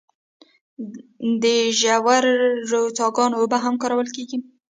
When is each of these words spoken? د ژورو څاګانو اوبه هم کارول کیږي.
د 1.43 1.45
ژورو 1.79 2.81
څاګانو 2.97 3.39
اوبه 3.41 3.57
هم 3.63 3.75
کارول 3.81 4.07
کیږي. 4.15 4.37